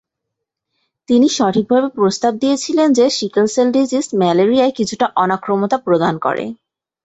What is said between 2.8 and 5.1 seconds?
যে sickle cell disease ম্যালেরিয়ায় কিছুটা